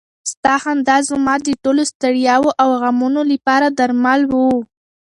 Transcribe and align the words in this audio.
ستا 0.31 0.53
خندا 0.63 0.97
زما 1.09 1.33
د 1.41 1.47
ټولو 1.63 1.81
ستړیاوو 1.91 2.49
او 2.61 2.69
غمونو 2.81 3.21
لپاره 3.31 3.67
درمل 3.79 4.21
و. 4.31 4.33